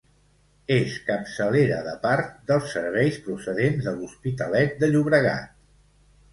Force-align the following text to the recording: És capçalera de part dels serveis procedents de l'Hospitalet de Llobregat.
És 0.75 0.95
capçalera 1.09 1.77
de 1.89 1.93
part 2.07 2.33
dels 2.53 2.73
serveis 2.77 3.21
procedents 3.29 3.87
de 3.91 3.95
l'Hospitalet 4.01 4.77
de 4.83 4.93
Llobregat. 4.93 5.57